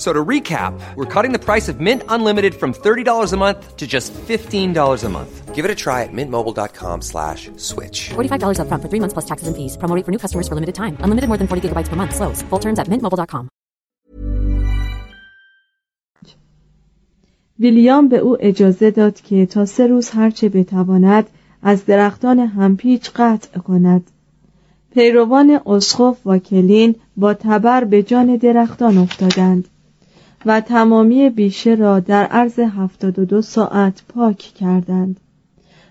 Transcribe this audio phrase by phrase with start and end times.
[0.00, 3.86] So to recap, we're cutting the price of Mint Unlimited from $30 a month to
[3.86, 5.54] just $15 a month.
[5.54, 8.10] Give it a try at mintmobile.com slash switch.
[8.10, 9.78] $45 up front for three months plus taxes and fees.
[9.78, 10.98] Promo rate for new customers for limited time.
[11.00, 12.14] Unlimited more than 40 gigabytes per month.
[12.14, 12.42] Slows.
[12.50, 13.48] Full terms at mintmobile.com.
[17.58, 21.26] ویلیام به او اجازه داد که تا سه روز هرچه بتواند
[21.62, 24.10] از درختان همپیچ قطع کند
[24.94, 29.68] پیروان اسخف و کلین با تبر به جان درختان افتادند
[30.45, 35.19] و تمامی بیشه را در عرض هفتاد و دو ساعت پاک کردند.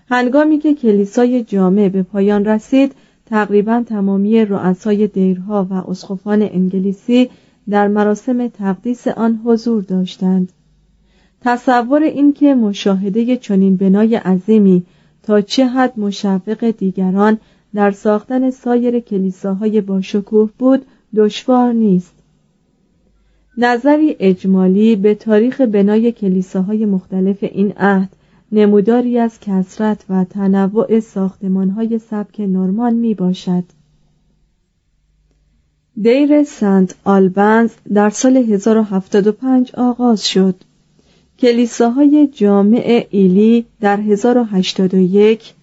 [0.09, 2.95] هنگامی که کلیسای جامع به پایان رسید
[3.25, 7.29] تقریبا تمامی رؤسای دیرها و اسقفان انگلیسی
[7.69, 10.51] در مراسم تقدیس آن حضور داشتند.
[11.41, 14.83] تصور اینکه مشاهده چنین بنای عظیمی
[15.23, 17.39] تا چه حد مشوق دیگران
[17.73, 20.85] در ساختن سایر کلیساهای باشکوه بود
[21.15, 22.13] دشوار نیست.
[23.63, 28.09] نظری اجمالی به تاریخ بنای کلیساهای مختلف این عهد
[28.51, 33.63] نموداری از کسرت و تنوع ساختمانهای سبک نورمان می باشد.
[36.01, 40.55] دیر سنت آلبنز در سال 1075 آغاز شد.
[41.39, 45.53] کلیساهای جامع ایلی در 1081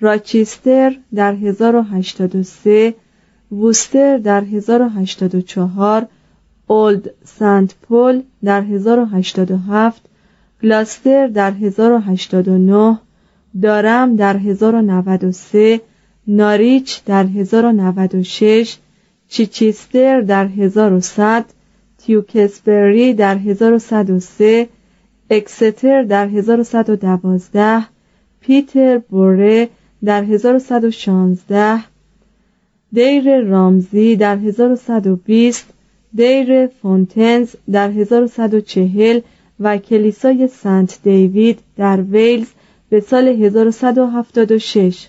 [0.00, 2.94] راچیستر در 1083
[3.52, 6.08] ووستر در 1084
[6.68, 10.02] اولد سنت پول در 1087
[10.62, 12.98] گلاستر در 1089
[13.62, 15.80] دارم در 1093
[16.26, 18.76] ناریچ در 1096
[19.28, 21.44] چیچیستر در 1100
[21.98, 24.68] تیوکسبری در 1103
[25.30, 27.86] اکستر در 1112
[28.40, 29.68] پیتر بوره
[30.04, 31.80] در 1116
[32.92, 35.74] دیر رامزی در 1120
[36.14, 39.20] دیر فونتنز در 1140
[39.60, 42.48] و کلیسای سنت دیوید در ویلز
[42.88, 45.08] به سال 1176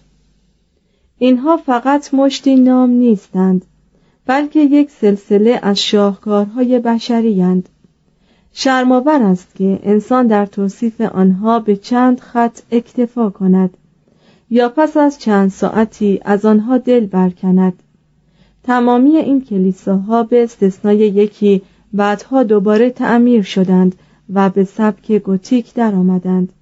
[1.18, 3.66] اینها فقط مشتی نام نیستند
[4.26, 7.70] بلکه یک سلسله از شاهکارهای بشری هند.
[8.54, 13.78] شرماور است که انسان در توصیف آنها به چند خط اکتفا کند
[14.50, 17.84] یا پس از چند ساعتی از آنها دل برکند
[18.70, 21.62] تمامی این کلیساها به استثنای یکی
[21.94, 23.96] بعدها دوباره تعمیر شدند
[24.34, 26.54] و به سبک گوتیک درآمدند.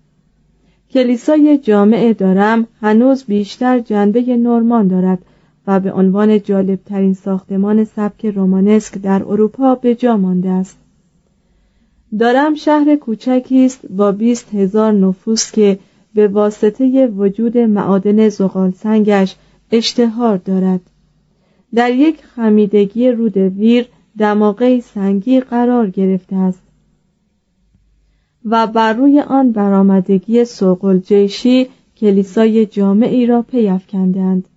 [0.92, 5.20] کلیسای جامع دارم هنوز بیشتر جنبه نورمان دارد
[5.68, 10.78] و به عنوان جالبترین ساختمان سبک رومانسک در اروپا به جا مانده است.
[12.20, 15.80] دارم شهر کوچکی است با بیست هزار نفوس که
[16.14, 19.36] به واسطه وجود معادن زغال سنگش
[19.72, 20.82] اشتهار دارد.
[21.76, 23.88] در یک خمیدگی رود ویر
[24.18, 26.62] دماغه سنگی قرار گرفته است
[28.46, 31.68] و بر روی آن برآمدگی سوقل جیشی
[31.98, 34.48] کلیسای جامعی را پیافکندند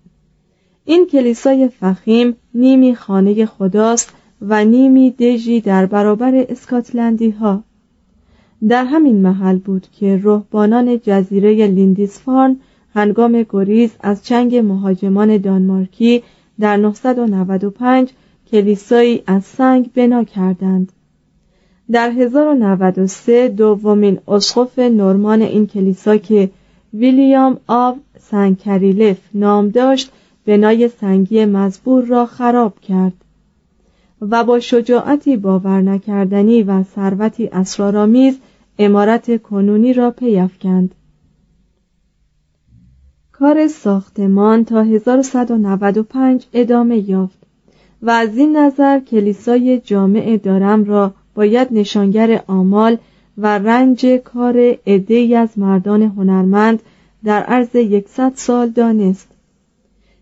[0.85, 7.63] این کلیسای فخیم نیمی خانه خداست و نیمی دژی در برابر اسکاتلندی ها
[8.67, 12.57] در همین محل بود که رهبانان جزیره لیندیسفارن
[12.93, 16.23] هنگام گریز از چنگ مهاجمان دانمارکی
[16.61, 18.11] در 995
[18.51, 20.91] کلیسایی از سنگ بنا کردند.
[21.91, 26.49] در 1093 دومین اسقف نورمان این کلیسا که
[26.93, 30.11] ویلیام آو سنگکریلف نام داشت
[30.45, 33.13] بنای سنگی مزبور را خراب کرد
[34.21, 38.39] و با شجاعتی باور نکردنی و ثروتی اسرارآمیز
[38.79, 40.95] امارت کنونی را پیافکند.
[43.41, 47.37] کار ساختمان تا 1195 ادامه یافت
[48.01, 52.97] و از این نظر کلیسای جامع دارم را باید نشانگر آمال
[53.37, 56.81] و رنج کار عدهای از مردان هنرمند
[57.23, 59.27] در عرض یکصد سال دانست.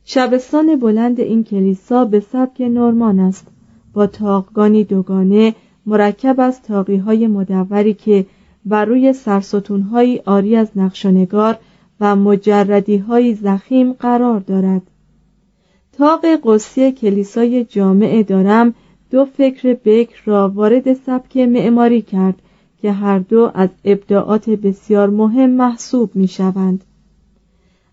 [0.06, 3.48] شبستان بلند این کلیسا به سبک نورمان است.
[3.94, 5.56] با تاقگانی دوگانه
[5.86, 6.60] مرکب از
[7.06, 8.25] های مدوری که
[8.66, 11.57] بر روی سرستونهایی آری از نقشنگار
[12.01, 14.81] و مجردی های زخیم قرار دارد
[15.94, 18.74] تاق قصی کلیسای جامع دارم
[19.12, 22.42] دو فکر بکر را وارد سبک معماری کرد
[22.81, 26.84] که هر دو از ابداعات بسیار مهم محسوب می شوند.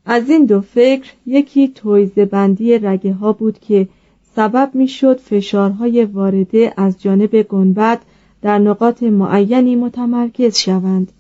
[0.07, 3.89] از این دو فکر یکی تویزه بندی رگه ها بود که
[4.37, 8.01] سبب می شد فشارهای وارده از جانب گنبد
[8.43, 11.13] در نقاط معینی متمرکز شوند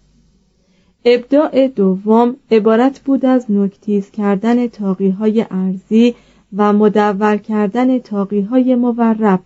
[1.08, 6.14] ابداع دوم عبارت بود از نکتیز کردن تاقی های ارزی
[6.56, 9.41] و مدور کردن تاقی های مورب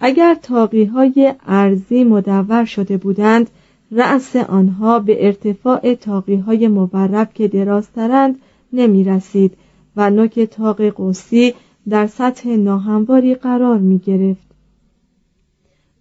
[0.00, 3.50] اگر تاقی های ارزی مدور شده بودند
[3.92, 8.36] رأس آنها به ارتفاع تاقی های مورب که درازترند
[8.72, 9.52] نمی رسید
[9.96, 11.54] و نوک تاق قوسی
[11.88, 14.46] در سطح ناهمواری قرار می گرفت.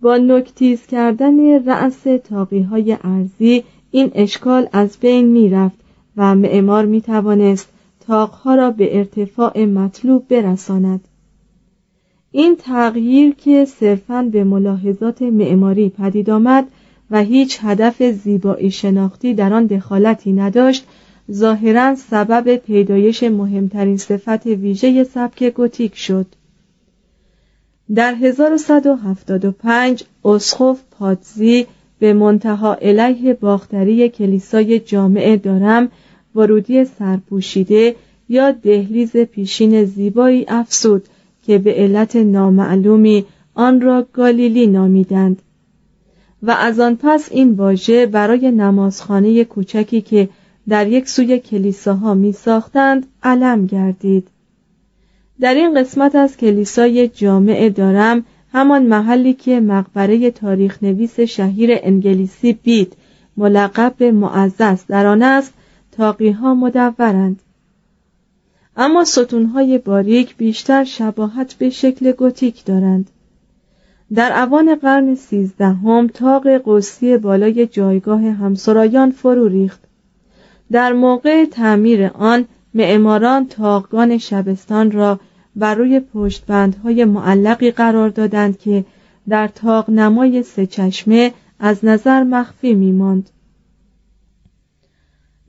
[0.02, 3.64] با نکتیز کردن رأس تاقی های ارزی
[3.96, 5.76] این اشکال از بین می رفت
[6.18, 7.70] و معمار می توانست
[8.08, 11.08] تاقها را به ارتفاع مطلوب برساند.
[12.32, 16.68] این تغییر که صرفاً به ملاحظات معماری پدید آمد
[17.12, 20.86] و هیچ هدف زیبایی شناختی در آن دخالتی نداشت
[21.32, 26.26] ظاهرا سبب پیدایش مهمترین صفت ویژه سبک گوتیک شد.
[27.96, 31.68] در 1175 اسخف پادزی
[32.00, 35.92] به منتها علیه باختری کلیسای جامع دارم
[36.36, 37.96] ورودی سرپوشیده
[38.30, 41.06] یا دهلیز پیشین زیبایی افسود
[41.46, 45.42] که به علت نامعلومی آن را گالیلی نامیدند.
[46.44, 50.30] و از آن پس این واژه برای نمازخانه کوچکی که
[50.68, 54.28] در یک سوی کلیساها می ساختند علم گردید.
[55.40, 58.26] در این قسمت از کلیسای جامع دارم
[58.56, 62.94] همان محلی که مقبره تاریخ نویس شهیر انگلیسی بید
[63.38, 65.54] ملقب به معزز در آن است
[65.92, 67.40] تاقی ها مدورند.
[68.78, 73.10] اما ستونهای باریک بیشتر شباهت به شکل گوتیک دارند.
[74.14, 79.80] در اوان قرن سیزدهم تاق قوسی بالای جایگاه همسرایان فرو ریخت.
[80.72, 85.20] در موقع تعمیر آن معماران تاقگان شبستان را
[85.56, 88.86] بر روی پشتبندهای معلقی قرار دادند که
[89.30, 93.30] در تاق نمای سه چشمه از نظر مخفی می ماند.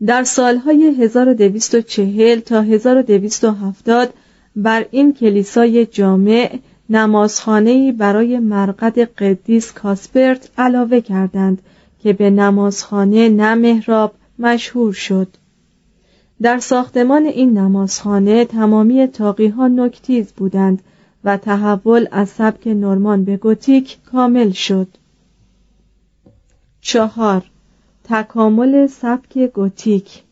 [0.07, 4.15] در سالهای 1240 تا 1270
[4.57, 6.59] بر این کلیسای جامع
[6.91, 11.63] نمازخانه‌ای برای مرقد قدیس کاسپرت علاوه کردند
[12.03, 15.29] که به نمازخانه نمهراب مشهور شد
[16.43, 20.83] در ساختمان این نمازخانه تمامی تاقی ها نکتیز بودند
[21.25, 24.89] و تحول از سبک نورمان به گوتیک کامل شد.
[26.81, 27.43] چهار
[28.05, 30.23] تکامل سبک گوتیک.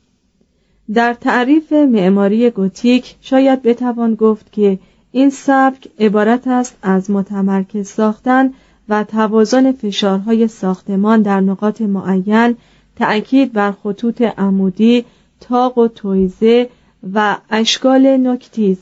[0.95, 4.79] در تعریف معماری گوتیک شاید بتوان گفت که
[5.13, 8.53] این سبک عبارت است از متمرکز ساختن
[8.89, 12.57] و توازن فشارهای ساختمان در نقاط معین
[12.97, 15.05] تأکید بر خطوط عمودی
[15.49, 16.69] تاق و تویزه
[17.15, 18.79] و اشکال نکتیز.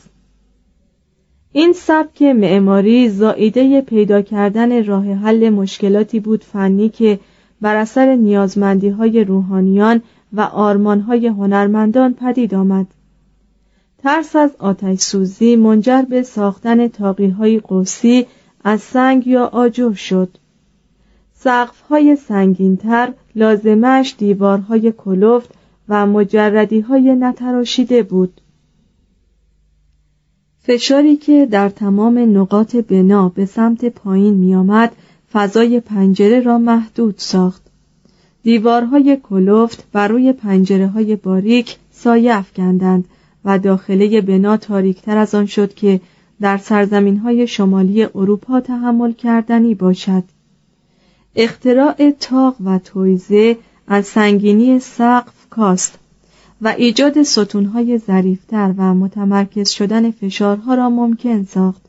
[1.52, 7.18] این سبک معماری زائیده پیدا کردن راه حل مشکلاتی بود فنی که
[7.60, 10.02] بر اثر نیازمندی های روحانیان
[10.32, 12.86] و آرمان های هنرمندان پدید آمد.
[13.98, 18.26] ترس از آتش سوزی منجر به ساختن تاقی های قوسی
[18.64, 20.38] از سنگ یا آجر شد.
[21.34, 25.54] سقف های سنگینتر لازمش دیوارهای کلفت
[25.88, 28.40] و مجردی های نتراشیده بود.
[30.62, 34.92] فشاری که در تمام نقاط بنا به سمت پایین می آمد
[35.32, 37.62] فضای پنجره را محدود ساخت.
[38.42, 43.04] دیوارهای کلفت بر روی پنجره های باریک سایه افکندند
[43.44, 46.00] و داخله بنا تاریکتر از آن شد که
[46.40, 50.24] در سرزمین های شمالی اروپا تحمل کردنی باشد.
[51.36, 55.98] اختراع تاق و تویزه از سنگینی سقف کاست
[56.62, 61.82] و ایجاد ستونهای ظریفتر و متمرکز شدن فشارها را ممکن ساخت.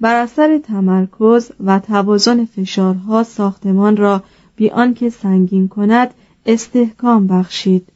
[0.00, 4.22] بر اثر تمرکز و توازن فشارها ساختمان را
[4.56, 6.14] بی آنکه سنگین کند
[6.46, 7.88] استحکام بخشید.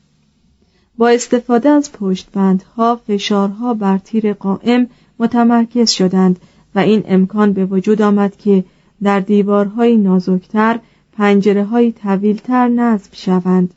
[0.98, 4.86] با استفاده از پشتبندها فشارها بر تیر قائم
[5.18, 6.38] متمرکز شدند
[6.74, 8.64] و این امکان به وجود آمد که
[9.02, 10.78] در دیوارهای نازکتر
[11.12, 13.74] پنجره های طویلتر نصب شوند.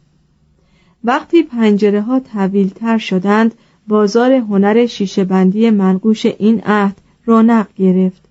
[1.08, 3.56] وقتی پنجره ها طویلتر شدند
[3.88, 8.22] بازار هنر شیشهبندی منقوش این عهد رونق گرفت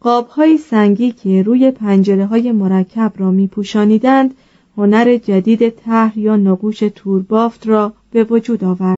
[0.00, 4.34] قاب های سنگی که روی پنجره های مرکب را می پوشانیدند
[4.76, 8.96] هنر جدید طرح یا نقوش توربافت را به وجود آورد.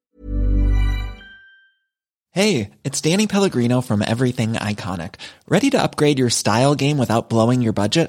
[2.35, 5.13] Hey, it's Danny Pellegrino from Everything Iconic.
[5.49, 8.09] Ready to upgrade your style game without blowing your budget?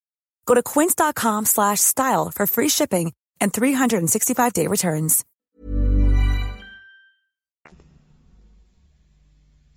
[0.47, 3.07] Go to quince.com/style for free shipping
[3.41, 5.23] and 365-day returns.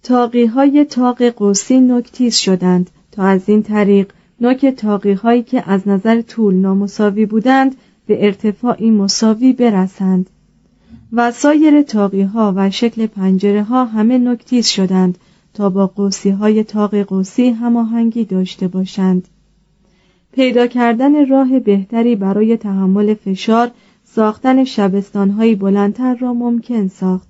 [0.02, 5.88] تاقی های تاق قوسی نکتیز شدند تا از این طریق نوک تاقی هایی که از
[5.88, 10.30] نظر طول نامساوی بودند به ارتفاعی مساوی برسند
[11.12, 15.18] و سایر تاقی ها و شکل پنجره ها همه نکتیز شدند
[15.54, 19.28] تا با قوسی های تاق قوسی هماهنگی داشته باشند
[20.34, 23.70] پیدا کردن راه بهتری برای تحمل فشار
[24.04, 27.28] ساختن شبستانهایی بلندتر را ممکن ساخت.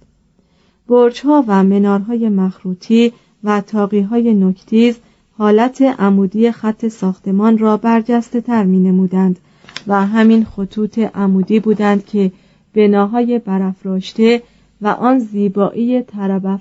[0.88, 3.12] برجها و منارهای مخروطی
[3.44, 4.98] و تاقی های نکتیز
[5.38, 9.38] حالت عمودی خط ساختمان را برجسته تر می نمودند
[9.86, 12.32] و همین خطوط عمودی بودند که
[12.74, 14.42] بناهای برافراشته
[14.80, 16.60] و آن زیبایی طرب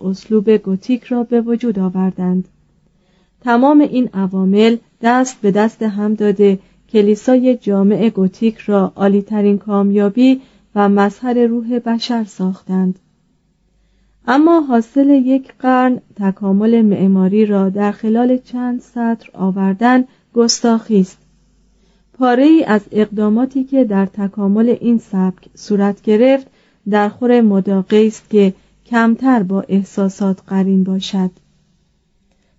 [0.00, 2.48] اسلوب گوتیک را به وجود آوردند.
[3.40, 6.58] تمام این عوامل دست به دست هم داده.
[6.92, 10.40] کلیسای جامع گوتیک را عالیترین کامیابی
[10.74, 12.98] و مظهر روح بشر ساختند.
[14.26, 21.18] اما حاصل یک قرن تکامل معماری را در خلال چند سطر آوردن گستاخی است.
[22.18, 26.46] پاره ای از اقداماتی که در تکامل این سبک صورت گرفت
[26.90, 28.54] در خور مداقه است که
[28.86, 31.30] کمتر با احساسات قرین باشد.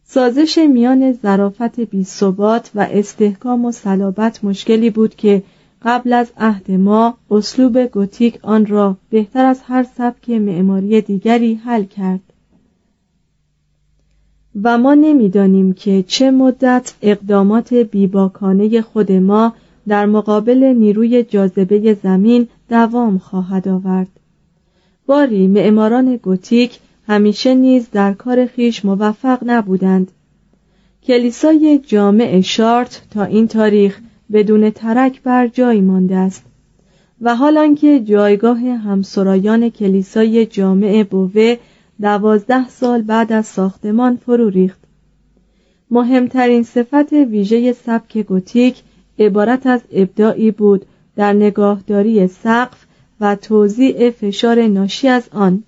[0.07, 5.43] سازش میان ظرافت بیثبات و استحکام و صلابت مشکلی بود که
[5.81, 11.83] قبل از عهد ما اسلوب گوتیک آن را بهتر از هر سبک معماری دیگری حل
[11.83, 12.19] کرد.
[14.63, 19.53] و ما نمی‌دانیم که چه مدت اقدامات بیباکانه خود ما
[19.88, 24.07] در مقابل نیروی جاذبه زمین دوام خواهد آورد.
[25.05, 30.12] باری معماران گوتیک همیشه نیز در کار خیش موفق نبودند.
[31.03, 34.00] کلیسای جامع شارت تا این تاریخ
[34.31, 36.45] بدون ترک بر جای مانده است
[37.21, 41.55] و حال آنکه جایگاه همسرایان کلیسای جامع بوه
[42.01, 44.79] دوازده سال بعد از ساختمان فرو ریخت.
[45.91, 48.83] مهمترین صفت ویژه سبک گوتیک
[49.19, 50.85] عبارت از ابداعی بود
[51.15, 52.85] در نگاهداری سقف
[53.21, 55.63] و توزیع فشار ناشی از آن.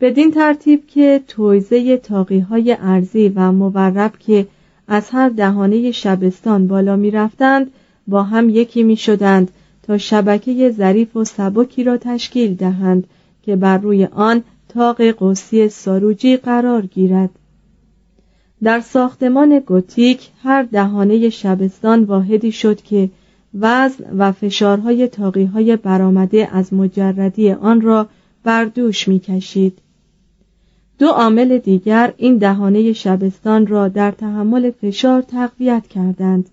[0.00, 4.46] بدین ترتیب که تویزه تاقی های ارزی و مورب که
[4.88, 7.70] از هر دهانه شبستان بالا می رفتند
[8.06, 9.50] با هم یکی می شدند
[9.82, 13.06] تا شبکه ظریف و سبکی را تشکیل دهند
[13.42, 17.30] که بر روی آن تاق قوسی ساروجی قرار گیرد.
[18.62, 23.10] در ساختمان گوتیک هر دهانه شبستان واحدی شد که
[23.54, 28.08] وزن و فشارهای تاقیهای برآمده از مجردی آن را
[28.44, 29.78] بر دوش می‌کشید.
[31.00, 36.50] دو عامل دیگر این دهانه شبستان را در تحمل فشار تقویت کردند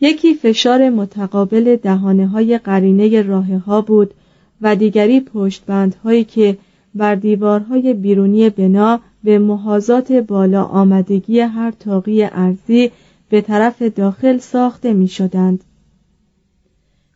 [0.00, 4.14] یکی فشار متقابل دهانه های قرینه راه ها بود
[4.60, 6.58] و دیگری پشتبندهایی که
[6.94, 12.90] بر دیوارهای بیرونی بنا به محاذات بالا آمدگی هر تاقی ارزی
[13.28, 15.64] به طرف داخل ساخته می شدند.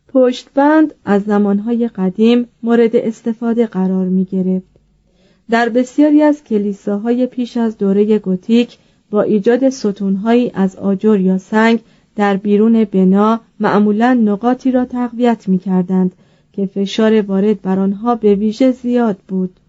[0.07, 4.70] پشتبند از زمانهای قدیم مورد استفاده قرار می گرفت.
[5.51, 8.77] در بسیاری از کلیساهای پیش از دوره گوتیک
[9.09, 11.79] با ایجاد ستونهایی از آجر یا سنگ
[12.15, 16.11] در بیرون بنا معمولا نقاطی را تقویت می کردند
[16.53, 19.59] که فشار وارد بر آنها به ویژه زیاد بود.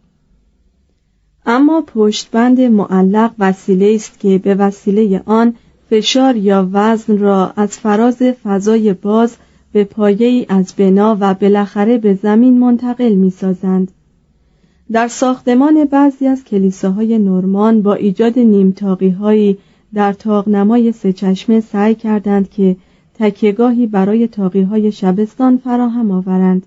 [1.47, 5.55] اما پشتبند معلق وسیله است که به وسیله آن
[5.90, 9.37] فشار یا وزن را از فراز فضای باز
[9.73, 13.92] به پایه ای از بنا و بالاخره به زمین منتقل می سازند.
[14.92, 19.59] در ساختمان بعضی از کلیساهای نورمان با ایجاد نیمتاقی
[19.95, 22.77] در تاقنمای سه چشمه سعی کردند که
[23.14, 26.66] تکیگاهی برای تاقی های شبستان فراهم آورند.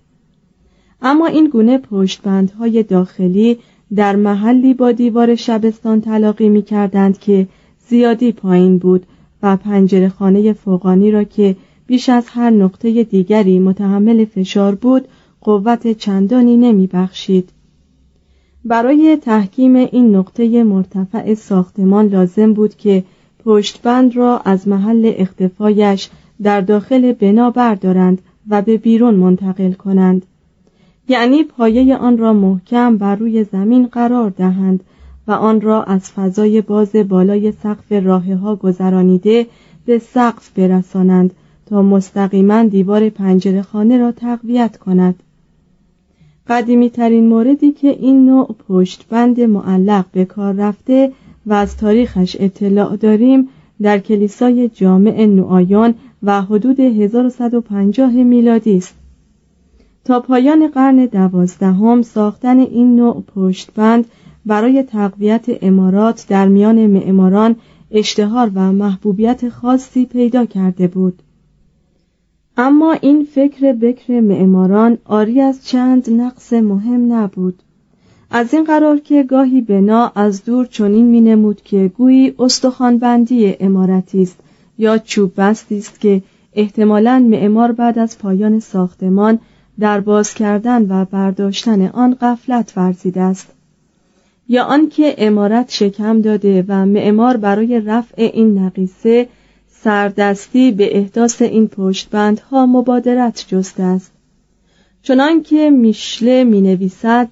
[1.01, 3.57] اما این گونه پشتبندهای داخلی
[3.95, 7.47] در محلی با دیوار شبستان تلاقی می کردند که
[7.87, 9.05] زیادی پایین بود
[9.43, 11.55] و پنجره خانه فوقانی را که
[11.87, 15.07] بیش از هر نقطه دیگری متحمل فشار بود
[15.41, 17.49] قوت چندانی نمی بخشید.
[18.65, 23.03] برای تحکیم این نقطه مرتفع ساختمان لازم بود که
[23.45, 26.09] پشتبند را از محل اختفایش
[26.41, 30.25] در داخل بنا بردارند و به بیرون منتقل کنند.
[31.07, 34.83] یعنی پایه آن را محکم بر روی زمین قرار دهند
[35.27, 39.47] و آن را از فضای باز بالای سقف راه ها گذرانیده
[39.85, 41.31] به سقف برسانند
[41.65, 45.15] تا مستقیما دیوار پنجره خانه را تقویت کند.
[46.47, 51.11] قدیمی ترین موردی که این نوع پشتبند معلق به کار رفته
[51.45, 53.49] و از تاریخش اطلاع داریم
[53.81, 58.95] در کلیسای جامع نوآیان و حدود 1150 میلادی است.
[60.05, 64.05] تا پایان قرن دوازدهم ساختن این نوع پشتبند
[64.45, 67.55] برای تقویت امارات در میان معماران
[67.91, 71.21] اشتهار و محبوبیت خاصی پیدا کرده بود.
[72.57, 77.59] اما این فکر بکر معماران آری از چند نقص مهم نبود.
[78.31, 84.21] از این قرار که گاهی بنا از دور چنین می نمود که گویی استخوانبندی امارتی
[84.21, 84.39] است
[84.77, 86.21] یا چوب بستی است که
[86.53, 89.39] احتمالا معمار بعد از پایان ساختمان
[89.79, 93.51] در باز کردن و برداشتن آن قفلت ورزیده است.
[94.49, 99.27] یا آنکه امارت شکم داده و معمار برای رفع این نقیصه
[99.85, 104.11] سردستی به احداث این پشتبندها مبادرت جسته است
[105.01, 107.27] چنانکه میشله می نویسد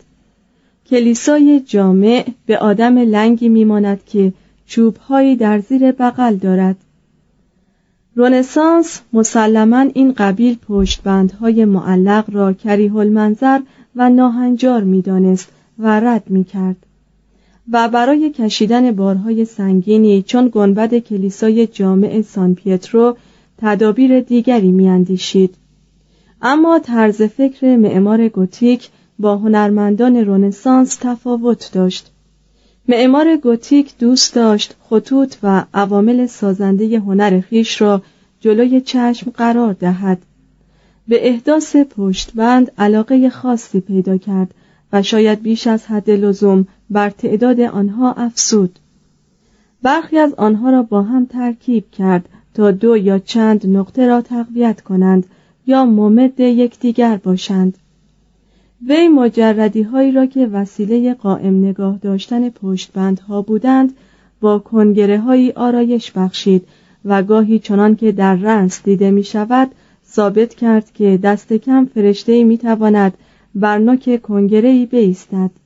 [0.89, 4.33] کلیسای جامع به آدم لنگی میماند که
[4.65, 6.75] چوبهایی در زیر بغل دارد
[8.15, 13.59] رونسانس مسلما این قبیل پشتبندهای معلق را کریه المنظر
[13.95, 16.85] و ناهنجار می‌دانست و رد می کرد.
[17.71, 23.17] و برای کشیدن بارهای سنگینی چون گنبد کلیسای جامع سان پیترو
[23.57, 25.55] تدابیر دیگری میاندیشید.
[26.41, 32.11] اما طرز فکر معمار گوتیک با هنرمندان رونسانس تفاوت داشت.
[32.87, 38.01] معمار گوتیک دوست داشت خطوط و عوامل سازنده هنر خیش را
[38.39, 40.17] جلوی چشم قرار دهد.
[41.07, 44.53] به احداث پشتبند علاقه خاصی پیدا کرد
[44.93, 48.79] و شاید بیش از حد لزوم بر تعداد آنها افسود
[49.83, 54.81] برخی از آنها را با هم ترکیب کرد تا دو یا چند نقطه را تقویت
[54.81, 55.25] کنند
[55.67, 57.77] یا ممد یکدیگر باشند.
[58.87, 63.93] وی مجردی هایی را که وسیله قائم نگاه داشتن پشتبندها بودند
[64.41, 66.67] با کنگره هایی آرایش بخشید
[67.05, 69.71] و گاهی چنان که در رنس دیده می شود
[70.07, 73.13] ثابت کرد که دست کم فرشته می تواند
[73.55, 75.62] بر نوک کنگره ای بیستد.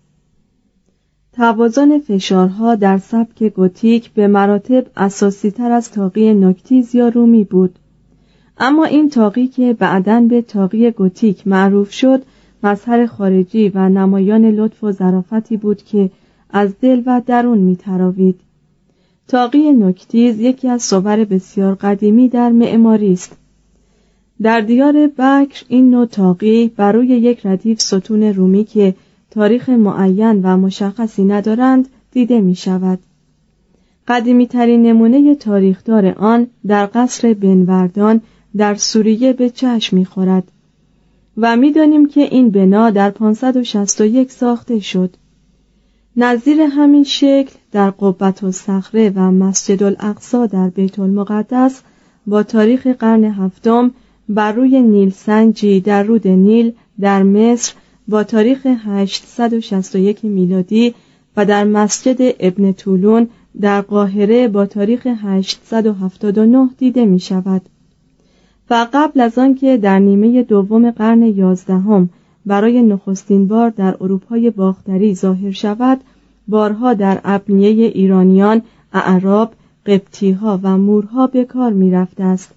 [1.37, 7.75] توازن فشارها در سبک گوتیک به مراتب اساسی تر از تاقی نکتیز یا رومی بود.
[8.57, 12.23] اما این تاقی که بعدا به تاقی گوتیک معروف شد
[12.63, 16.09] مظهر خارجی و نمایان لطف و ظرافتی بود که
[16.49, 18.39] از دل و درون میتراوید.
[19.27, 23.37] تاقی نکتیز یکی از صور بسیار قدیمی در معماری است.
[24.41, 28.95] در دیار بکر این نوع تاقی بر یک ردیف ستون رومی که
[29.31, 32.99] تاریخ معین و مشخصی ندارند دیده می شود.
[34.07, 38.21] قدیمی ترین نمونه تاریخدار آن در قصر بنوردان
[38.57, 40.51] در سوریه به چشم می خورد
[41.37, 45.15] و می‌دانیم که این بنا در 561 ساخته شد.
[46.17, 51.81] نظیر همین شکل در قبت و صخره و مسجد الاقصا در بیت المقدس
[52.27, 53.91] با تاریخ قرن هفتم
[54.29, 57.73] بر روی نیل سنجی در رود نیل در مصر
[58.07, 60.93] با تاریخ 861 میلادی
[61.37, 63.27] و در مسجد ابن طولون
[63.61, 67.61] در قاهره با تاریخ 879 دیده می شود
[68.69, 72.09] و قبل از آنکه در نیمه دوم قرن یازدهم
[72.45, 76.01] برای نخستین بار در اروپای باختری ظاهر شود
[76.47, 78.61] بارها در ابنیه ایرانیان
[78.93, 79.53] اعراب
[79.85, 82.56] قبطیها و مورها به کار می رفته است.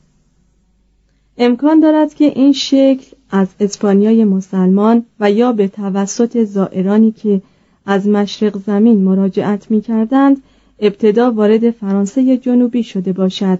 [1.42, 7.42] امکان دارد که این شکل از اسپانیای مسلمان و یا به توسط زائرانی که
[7.87, 10.42] از مشرق زمین مراجعت می کردند
[10.81, 13.59] ابتدا وارد فرانسه جنوبی شده باشد.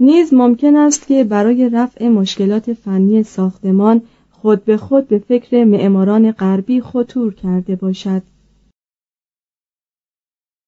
[0.00, 6.32] نیز ممکن است که برای رفع مشکلات فنی ساختمان خود به خود به فکر معماران
[6.32, 8.22] غربی خطور کرده باشد.